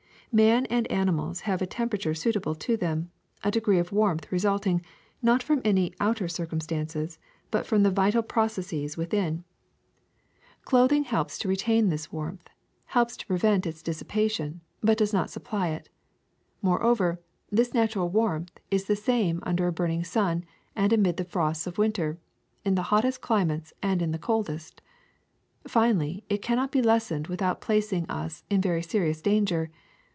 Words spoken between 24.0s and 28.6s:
in the coldest. Finally, it cannot be lessened without placing us